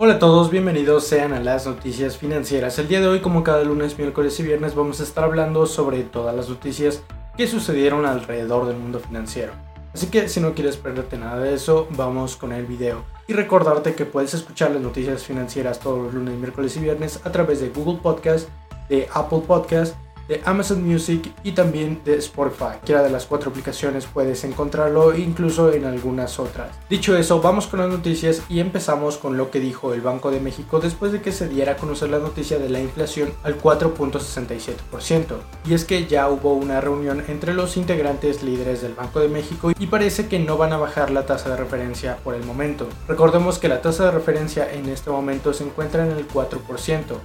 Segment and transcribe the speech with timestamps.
[0.00, 2.78] Hola a todos, bienvenidos sean a las noticias financieras.
[2.78, 6.04] El día de hoy, como cada lunes, miércoles y viernes, vamos a estar hablando sobre
[6.04, 7.02] todas las noticias
[7.36, 9.54] que sucedieron alrededor del mundo financiero.
[9.92, 13.02] Así que si no quieres perderte nada de eso, vamos con el video.
[13.26, 17.32] Y recordarte que puedes escuchar las noticias financieras todos los lunes, miércoles y viernes a
[17.32, 18.48] través de Google Podcast,
[18.88, 19.96] de Apple Podcast,
[20.28, 22.58] de Amazon Music y también de Spotify.
[22.58, 26.70] Cualquiera de las cuatro aplicaciones puedes encontrarlo, incluso en algunas otras.
[26.88, 30.40] Dicho eso, vamos con las noticias y empezamos con lo que dijo el Banco de
[30.40, 35.24] México después de que se diera a conocer la noticia de la inflación al 4.67%.
[35.66, 39.72] Y es que ya hubo una reunión entre los integrantes líderes del Banco de México
[39.78, 42.86] y parece que no van a bajar la tasa de referencia por el momento.
[43.06, 46.58] Recordemos que la tasa de referencia en este momento se encuentra en el 4%.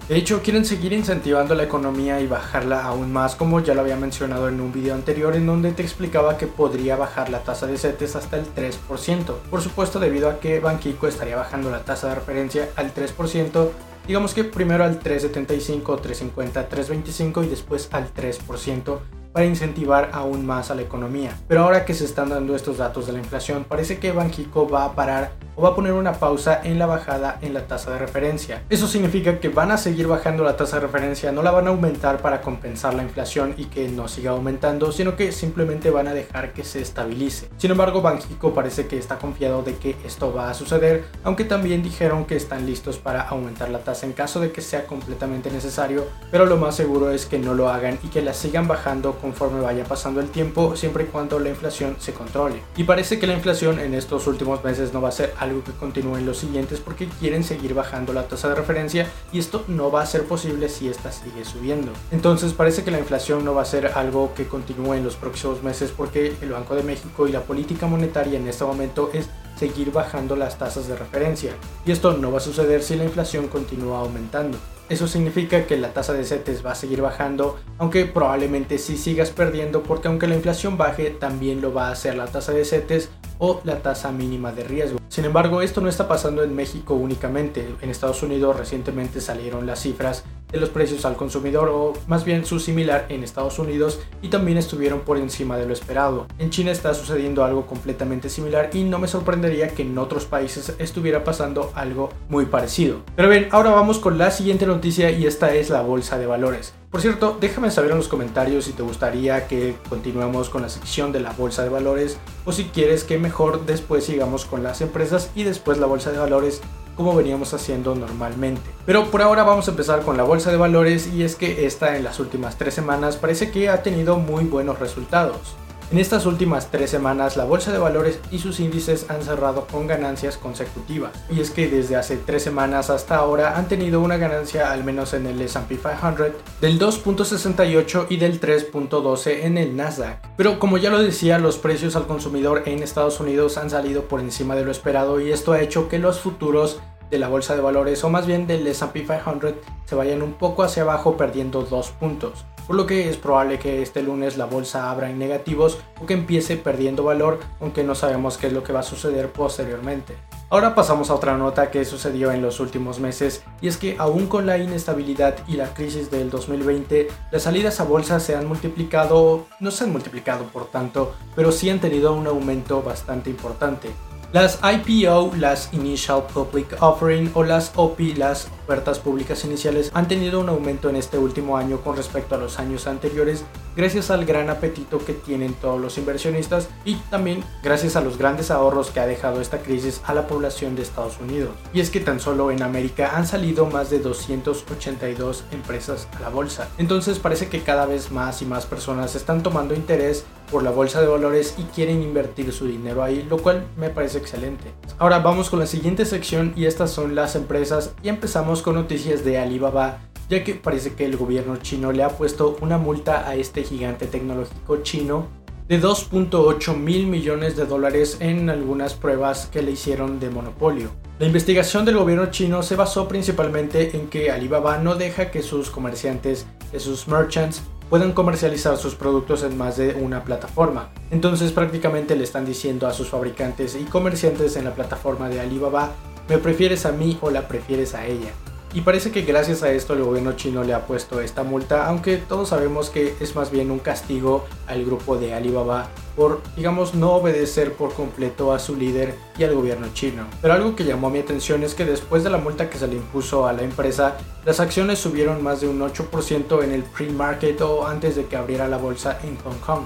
[0.07, 3.81] De hecho, quieren seguir incentivando la economía y bajarla a aún más como ya lo
[3.81, 7.67] había mencionado en un video anterior en donde te explicaba que podría bajar la tasa
[7.67, 9.33] de CETES hasta el 3%.
[9.49, 13.69] Por supuesto debido a que Banquico estaría bajando la tasa de referencia al 3%,
[14.07, 18.99] digamos que primero al 3.75, 3.50, 3.25 y después al 3%
[19.33, 21.35] para incentivar aún más a la economía.
[21.47, 24.85] Pero ahora que se están dando estos datos de la inflación, parece que Banquico va
[24.85, 27.99] a parar o va a poner una pausa en la bajada en la tasa de
[27.99, 28.63] referencia.
[28.69, 31.69] Eso significa que van a seguir bajando la tasa de referencia, no la van a
[31.69, 36.13] aumentar para compensar la inflación y que no siga aumentando, sino que simplemente van a
[36.13, 37.49] dejar que se estabilice.
[37.57, 41.83] Sin embargo, Banxico parece que está confiado de que esto va a suceder, aunque también
[41.83, 46.05] dijeron que están listos para aumentar la tasa en caso de que sea completamente necesario,
[46.31, 49.61] pero lo más seguro es que no lo hagan y que la sigan bajando conforme
[49.61, 52.61] vaya pasando el tiempo, siempre y cuando la inflación se controle.
[52.75, 55.71] Y parece que la inflación en estos últimos meses no va a ser algo que
[55.71, 59.91] continúe en los siguientes porque quieren seguir bajando la tasa de referencia y esto no
[59.91, 61.91] va a ser posible si esta sigue subiendo.
[62.11, 65.63] Entonces parece que la inflación no va a ser algo que continúe en los próximos
[65.63, 69.91] meses porque el Banco de México y la política monetaria en este momento es seguir
[69.91, 71.51] bajando las tasas de referencia
[71.85, 74.57] y esto no va a suceder si la inflación continúa aumentando.
[74.89, 79.31] Eso significa que la tasa de CETES va a seguir bajando, aunque probablemente sí sigas
[79.31, 83.09] perdiendo porque aunque la inflación baje, también lo va a hacer la tasa de CETES
[83.39, 84.99] o la tasa mínima de riesgo.
[85.09, 87.67] Sin embargo, esto no está pasando en México únicamente.
[87.81, 92.45] En Estados Unidos recientemente salieron las cifras de los precios al consumidor o más bien
[92.45, 96.27] su similar en Estados Unidos y también estuvieron por encima de lo esperado.
[96.37, 100.75] En China está sucediendo algo completamente similar y no me sorprendería que en otros países
[100.79, 103.01] estuviera pasando algo muy parecido.
[103.15, 106.73] Pero bien, ahora vamos con la siguiente noticia y esta es la bolsa de valores.
[106.93, 111.11] Por cierto, déjame saber en los comentarios si te gustaría que continuemos con la sección
[111.11, 115.31] de la bolsa de valores o si quieres que mejor después sigamos con las empresas
[115.33, 116.61] y después la bolsa de valores
[116.95, 118.61] como veníamos haciendo normalmente.
[118.85, 121.97] Pero por ahora vamos a empezar con la bolsa de valores y es que esta
[121.97, 125.55] en las últimas tres semanas parece que ha tenido muy buenos resultados.
[125.91, 129.85] En estas últimas tres semanas, la bolsa de valores y sus índices han cerrado con
[129.85, 131.11] ganancias consecutivas.
[131.29, 135.13] Y es que desde hace tres semanas hasta ahora han tenido una ganancia, al menos
[135.13, 136.31] en el SP 500,
[136.61, 140.17] del 2.68 y del 3.12 en el Nasdaq.
[140.35, 144.19] Pero como ya lo decía, los precios al consumidor en Estados Unidos han salido por
[144.19, 146.79] encima de lo esperado y esto ha hecho que los futuros
[147.11, 149.53] de la bolsa de valores o más bien del SP 500
[149.85, 153.81] se vayan un poco hacia abajo perdiendo dos puntos por lo que es probable que
[153.81, 158.37] este lunes la bolsa abra en negativos o que empiece perdiendo valor, aunque no sabemos
[158.37, 160.15] qué es lo que va a suceder posteriormente.
[160.49, 164.27] Ahora pasamos a otra nota que sucedió en los últimos meses y es que aún
[164.27, 169.47] con la inestabilidad y la crisis del 2020, las salidas a bolsa se han multiplicado,
[169.59, 173.89] no se han multiplicado por tanto, pero sí han tenido un aumento bastante importante.
[174.33, 180.39] Las IPO, las Initial Public Offering o las OPI, las ofertas públicas iniciales, han tenido
[180.39, 183.45] un aumento en este último año con respecto a los años anteriores
[183.75, 188.51] gracias al gran apetito que tienen todos los inversionistas y también gracias a los grandes
[188.51, 191.51] ahorros que ha dejado esta crisis a la población de Estados Unidos.
[191.73, 196.29] Y es que tan solo en América han salido más de 282 empresas a la
[196.29, 196.69] bolsa.
[196.79, 201.01] Entonces parece que cada vez más y más personas están tomando interés por la bolsa
[201.01, 204.71] de valores y quieren invertir su dinero ahí, lo cual me parece excelente.
[204.97, 209.23] Ahora vamos con la siguiente sección y estas son las empresas y empezamos con noticias
[209.23, 209.99] de Alibaba
[210.29, 214.07] ya que parece que el gobierno chino le ha puesto una multa a este gigante
[214.07, 215.27] tecnológico chino
[215.67, 220.89] de 2.8 mil millones de dólares en algunas pruebas que le hicieron de monopolio.
[221.19, 225.69] La investigación del gobierno chino se basó principalmente en que Alibaba no deja que sus
[225.69, 227.61] comerciantes, que sus merchants,
[227.93, 230.89] puedan comercializar sus productos en más de una plataforma.
[231.11, 235.91] Entonces prácticamente le están diciendo a sus fabricantes y comerciantes en la plataforma de Alibaba,
[236.27, 238.31] me prefieres a mí o la prefieres a ella.
[238.73, 242.17] Y parece que gracias a esto el gobierno chino le ha puesto esta multa, aunque
[242.17, 247.13] todos sabemos que es más bien un castigo al grupo de Alibaba por, digamos, no
[247.13, 250.25] obedecer por completo a su líder y al gobierno chino.
[250.41, 252.95] Pero algo que llamó mi atención es que después de la multa que se le
[252.95, 257.85] impuso a la empresa, las acciones subieron más de un 8% en el pre-market o
[257.85, 259.83] antes de que abriera la bolsa en Hong Kong.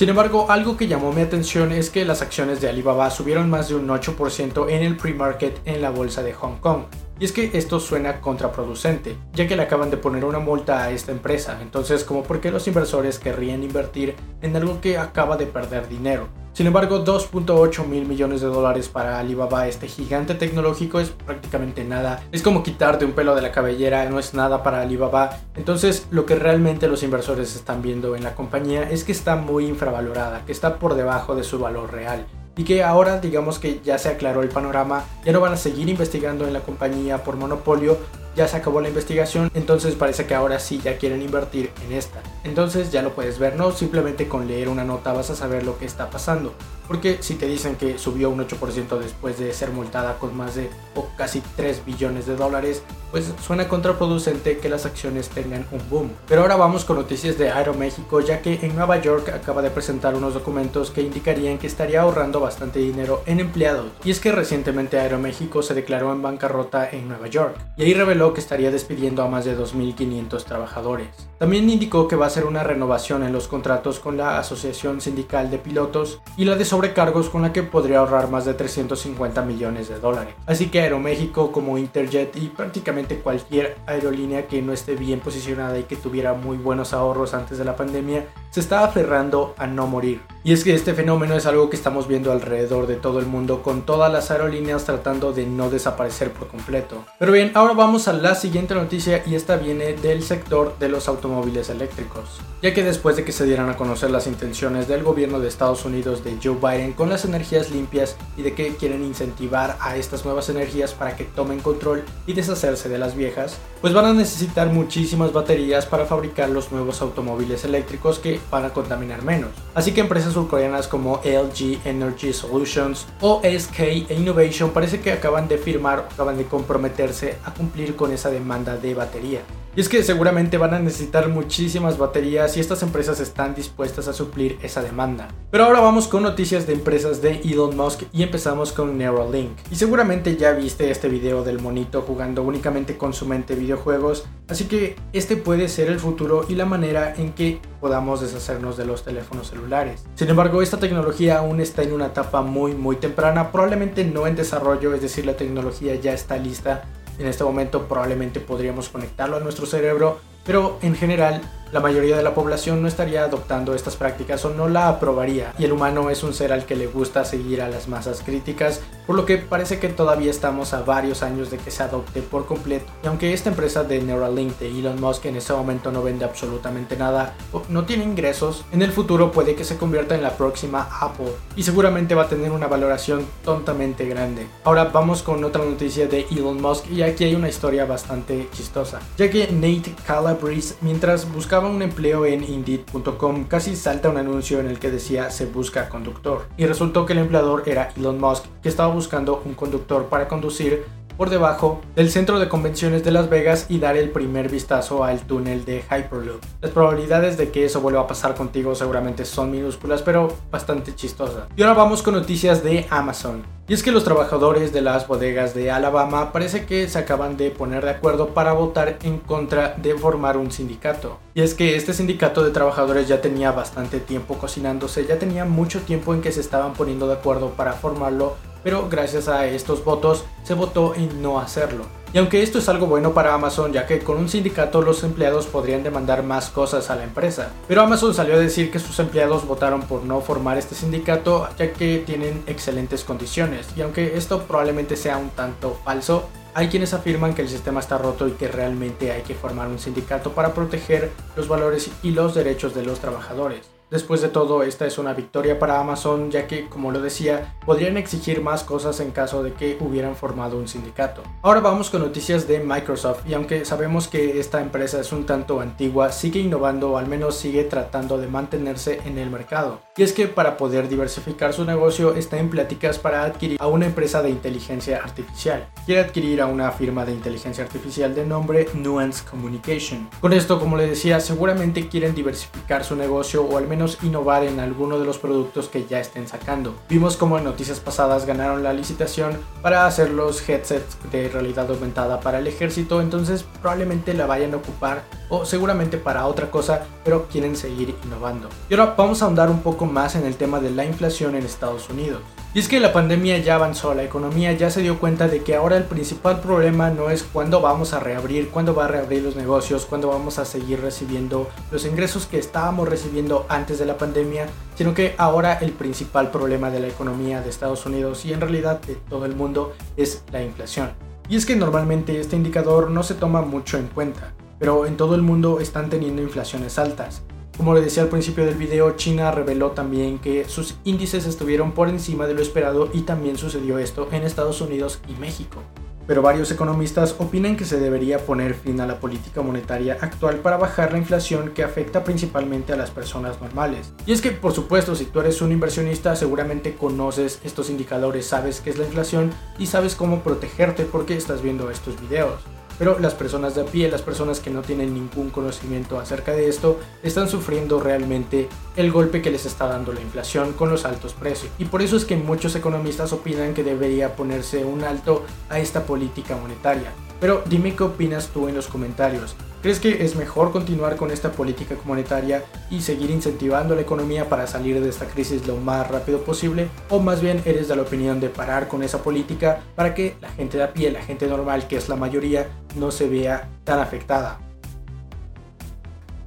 [0.00, 3.68] Sin embargo, algo que llamó mi atención es que las acciones de Alibaba subieron más
[3.68, 6.84] de un 8% en el pre-market en la bolsa de Hong Kong.
[7.18, 10.90] Y es que esto suena contraproducente, ya que le acaban de poner una multa a
[10.90, 15.44] esta empresa, entonces como por qué los inversores querrían invertir en algo que acaba de
[15.44, 16.28] perder dinero.
[16.52, 22.22] Sin embargo, 2.8 mil millones de dólares para Alibaba, este gigante tecnológico, es prácticamente nada.
[22.32, 25.38] Es como quitarte un pelo de la cabellera, no es nada para Alibaba.
[25.54, 29.66] Entonces, lo que realmente los inversores están viendo en la compañía es que está muy
[29.66, 32.26] infravalorada, que está por debajo de su valor real
[32.56, 35.88] y que ahora digamos que ya se aclaró el panorama, ya no van a seguir
[35.88, 37.96] investigando en la compañía por monopolio,
[38.36, 42.20] ya se acabó la investigación, entonces parece que ahora sí ya quieren invertir en esta.
[42.44, 45.78] Entonces ya lo puedes ver, no simplemente con leer una nota vas a saber lo
[45.78, 46.54] que está pasando.
[46.86, 50.70] Porque si te dicen que subió un 8% después de ser multada con más de
[50.96, 52.82] o casi 3 billones de dólares,
[53.12, 56.10] pues suena contraproducente que las acciones tengan un boom.
[56.26, 60.16] Pero ahora vamos con noticias de Aeroméxico, ya que en Nueva York acaba de presentar
[60.16, 63.86] unos documentos que indicarían que estaría ahorrando bastante dinero en empleados.
[64.02, 68.19] Y es que recientemente Aeroméxico se declaró en bancarrota en Nueva York, y ahí reveló
[68.20, 71.08] que estaría despidiendo a más de 2.500 trabajadores.
[71.38, 75.50] También indicó que va a hacer una renovación en los contratos con la Asociación Sindical
[75.50, 79.88] de Pilotos y la de sobrecargos con la que podría ahorrar más de 350 millones
[79.88, 80.34] de dólares.
[80.46, 85.84] Así que Aeroméxico como Interjet y prácticamente cualquier aerolínea que no esté bien posicionada y
[85.84, 90.20] que tuviera muy buenos ahorros antes de la pandemia se está aferrando a no morir.
[90.42, 93.62] Y es que este fenómeno es algo que estamos viendo alrededor de todo el mundo
[93.62, 97.04] con todas las aerolíneas tratando de no desaparecer por completo.
[97.18, 101.08] Pero bien, ahora vamos a la siguiente noticia y esta viene del sector de los
[101.08, 102.40] automóviles eléctricos.
[102.62, 105.84] Ya que después de que se dieran a conocer las intenciones del gobierno de Estados
[105.84, 110.24] Unidos de Joe Biden con las energías limpias y de que quieren incentivar a estas
[110.24, 114.68] nuevas energías para que tomen control y deshacerse de las viejas, pues van a necesitar
[114.68, 119.50] muchísimas baterías para fabricar los nuevos automóviles eléctricos que van a contaminar menos.
[119.74, 125.58] Así que empresas surcoreanas como LG Energy Solutions o SK Innovation parece que acaban de
[125.58, 129.40] firmar o acaban de comprometerse a cumplir con esa demanda de batería.
[129.76, 134.12] Y es que seguramente van a necesitar muchísimas baterías y estas empresas están dispuestas a
[134.12, 135.28] suplir esa demanda.
[135.52, 139.52] Pero ahora vamos con noticias de empresas de Elon Musk y empezamos con Neuralink.
[139.70, 144.64] Y seguramente ya viste este video del monito jugando únicamente con su mente videojuegos, así
[144.64, 149.04] que este puede ser el futuro y la manera en que podamos deshacernos de los
[149.04, 150.04] teléfonos celulares.
[150.16, 154.34] Sin embargo, esta tecnología aún está en una etapa muy muy temprana, probablemente no en
[154.34, 156.84] desarrollo, es decir, la tecnología ya está lista
[157.20, 162.22] en este momento probablemente podríamos conectarlo a nuestro cerebro, pero en general la mayoría de
[162.22, 166.22] la población no estaría adoptando estas prácticas o no la aprobaría, y el humano es
[166.22, 169.78] un ser al que le gusta seguir a las masas críticas, por lo que parece
[169.78, 172.86] que todavía estamos a varios años de que se adopte por completo.
[173.02, 176.96] Y aunque esta empresa de Neuralink de Elon Musk en este momento no vende absolutamente
[176.96, 180.88] nada o no tiene ingresos, en el futuro puede que se convierta en la próxima
[181.00, 184.46] Apple y seguramente va a tener una valoración tontamente grande.
[184.64, 189.00] Ahora vamos con otra noticia de Elon Musk y aquí hay una historia bastante chistosa,
[189.16, 194.68] ya que Nate Calabrese mientras buscaba un empleo en Indeed.com, casi salta un anuncio en
[194.68, 196.46] el que decía se busca conductor.
[196.56, 200.84] Y resultó que el empleador era Elon Musk, que estaba buscando un conductor para conducir
[201.20, 205.20] por debajo del centro de convenciones de Las Vegas y dar el primer vistazo al
[205.20, 206.40] túnel de Hyperloop.
[206.62, 211.42] Las probabilidades de que eso vuelva a pasar contigo seguramente son minúsculas, pero bastante chistosas.
[211.56, 213.42] Y ahora vamos con noticias de Amazon.
[213.68, 217.50] Y es que los trabajadores de las bodegas de Alabama parece que se acaban de
[217.50, 221.18] poner de acuerdo para votar en contra de formar un sindicato.
[221.34, 225.82] Y es que este sindicato de trabajadores ya tenía bastante tiempo cocinándose, ya tenía mucho
[225.82, 230.24] tiempo en que se estaban poniendo de acuerdo para formarlo, pero gracias a estos votos
[230.42, 231.84] se votó en no hacerlo.
[232.12, 235.46] Y aunque esto es algo bueno para Amazon, ya que con un sindicato los empleados
[235.46, 237.52] podrían demandar más cosas a la empresa.
[237.68, 241.72] Pero Amazon salió a decir que sus empleados votaron por no formar este sindicato, ya
[241.72, 243.68] que tienen excelentes condiciones.
[243.76, 247.96] Y aunque esto probablemente sea un tanto falso, hay quienes afirman que el sistema está
[247.96, 252.34] roto y que realmente hay que formar un sindicato para proteger los valores y los
[252.34, 253.79] derechos de los trabajadores.
[253.90, 257.96] Después de todo, esta es una victoria para Amazon, ya que, como lo decía, podrían
[257.96, 261.24] exigir más cosas en caso de que hubieran formado un sindicato.
[261.42, 265.60] Ahora vamos con noticias de Microsoft, y aunque sabemos que esta empresa es un tanto
[265.60, 269.80] antigua, sigue innovando o al menos sigue tratando de mantenerse en el mercado.
[269.96, 273.86] Y es que para poder diversificar su negocio está en pláticas para adquirir a una
[273.86, 275.68] empresa de inteligencia artificial.
[275.84, 280.08] Quiere adquirir a una firma de inteligencia artificial de nombre Nuance Communication.
[280.20, 283.66] Con esto, como le decía, seguramente quieren diversificar su negocio o al
[284.02, 286.74] innovar en alguno de los productos que ya estén sacando.
[286.88, 292.20] Vimos como en noticias pasadas ganaron la licitación para hacer los headsets de realidad aumentada
[292.20, 297.26] para el ejército, entonces probablemente la vayan a ocupar o seguramente para otra cosa, pero
[297.28, 298.48] quieren seguir innovando.
[298.68, 301.44] Y ahora vamos a ahondar un poco más en el tema de la inflación en
[301.44, 302.20] Estados Unidos.
[302.52, 305.54] Y es que la pandemia ya avanzó, la economía ya se dio cuenta de que
[305.54, 309.36] ahora el principal problema no es cuándo vamos a reabrir, cuándo va a reabrir los
[309.36, 314.48] negocios, cuándo vamos a seguir recibiendo los ingresos que estábamos recibiendo antes de la pandemia,
[314.74, 318.80] sino que ahora el principal problema de la economía de Estados Unidos y en realidad
[318.80, 320.90] de todo el mundo es la inflación.
[321.28, 325.14] Y es que normalmente este indicador no se toma mucho en cuenta, pero en todo
[325.14, 327.22] el mundo están teniendo inflaciones altas.
[327.60, 331.90] Como le decía al principio del video, China reveló también que sus índices estuvieron por
[331.90, 335.62] encima de lo esperado y también sucedió esto en Estados Unidos y México.
[336.06, 340.56] Pero varios economistas opinan que se debería poner fin a la política monetaria actual para
[340.56, 343.92] bajar la inflación que afecta principalmente a las personas normales.
[344.06, 348.62] Y es que, por supuesto, si tú eres un inversionista, seguramente conoces estos indicadores, sabes
[348.62, 352.40] qué es la inflación y sabes cómo protegerte porque estás viendo estos videos
[352.80, 356.48] pero las personas de a pie, las personas que no tienen ningún conocimiento acerca de
[356.48, 361.12] esto, están sufriendo realmente el golpe que les está dando la inflación con los altos
[361.12, 361.52] precios.
[361.58, 365.84] Y por eso es que muchos economistas opinan que debería ponerse un alto a esta
[365.84, 366.90] política monetaria.
[367.20, 369.36] Pero dime qué opinas tú en los comentarios.
[369.62, 374.46] ¿Crees que es mejor continuar con esta política monetaria y seguir incentivando la economía para
[374.46, 376.68] salir de esta crisis lo más rápido posible?
[376.88, 380.30] ¿O más bien eres de la opinión de parar con esa política para que la
[380.30, 383.80] gente de a pie, la gente normal, que es la mayoría, no se vea tan
[383.80, 384.40] afectada?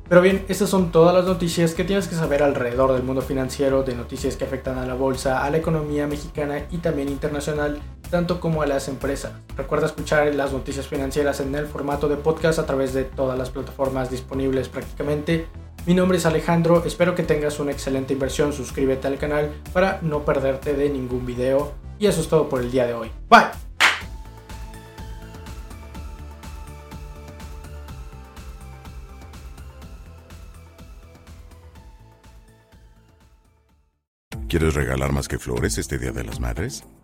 [0.07, 3.81] Pero bien, estas son todas las noticias que tienes que saber alrededor del mundo financiero,
[3.81, 7.81] de noticias que afectan a la bolsa, a la economía mexicana y también internacional
[8.13, 9.32] tanto como a las empresas.
[9.58, 13.50] Recuerda escuchar las noticias financieras en el formato de podcast a través de todas las
[13.50, 15.48] plataformas disponibles prácticamente.
[15.88, 20.24] Mi nombre es Alejandro, espero que tengas una excelente inversión, suscríbete al canal para no
[20.25, 23.12] perderte de ningún video y eso es todo por el día de hoy.
[23.32, 23.48] Bye.
[34.48, 36.84] ¿Quieres regalar más que flores este Día de las Madres?